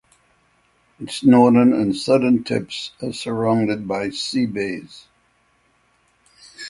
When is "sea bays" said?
4.09-5.05